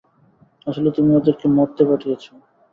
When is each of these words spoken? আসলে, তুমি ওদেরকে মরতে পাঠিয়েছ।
আসলে, 0.67 0.89
তুমি 0.91 1.11
ওদেরকে 1.15 1.45
মরতে 1.55 1.83
পাঠিয়েছ। 1.89 2.23